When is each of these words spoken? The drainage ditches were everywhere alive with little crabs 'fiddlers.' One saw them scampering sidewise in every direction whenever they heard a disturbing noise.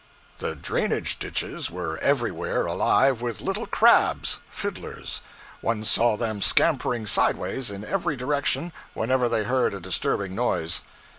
The 0.39 0.55
drainage 0.55 1.19
ditches 1.19 1.69
were 1.69 1.99
everywhere 1.99 2.65
alive 2.65 3.21
with 3.21 3.39
little 3.39 3.67
crabs 3.67 4.39
'fiddlers.' 4.49 5.21
One 5.61 5.85
saw 5.85 6.17
them 6.17 6.41
scampering 6.41 7.05
sidewise 7.05 7.69
in 7.69 7.85
every 7.85 8.15
direction 8.15 8.73
whenever 8.95 9.29
they 9.29 9.43
heard 9.43 9.75
a 9.75 9.79
disturbing 9.79 10.33
noise. 10.33 10.81